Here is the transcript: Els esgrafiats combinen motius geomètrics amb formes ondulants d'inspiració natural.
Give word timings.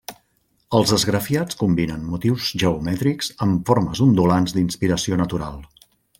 Els 0.77 0.93
esgrafiats 0.95 1.59
combinen 1.59 2.07
motius 2.13 2.47
geomètrics 2.65 3.31
amb 3.47 3.61
formes 3.73 4.03
ondulants 4.07 4.57
d'inspiració 4.57 5.23
natural. 5.25 5.63